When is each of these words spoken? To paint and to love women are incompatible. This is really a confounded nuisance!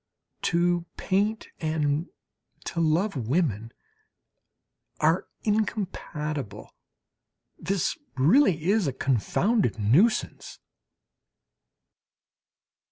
To 0.41 0.87
paint 0.97 1.49
and 1.59 2.09
to 2.65 2.79
love 2.79 3.15
women 3.15 3.71
are 4.99 5.27
incompatible. 5.43 6.73
This 7.59 7.91
is 7.91 7.97
really 8.17 8.71
a 8.71 8.93
confounded 8.93 9.77
nuisance! 9.77 10.57